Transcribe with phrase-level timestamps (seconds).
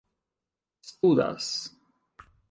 [0.91, 1.51] studas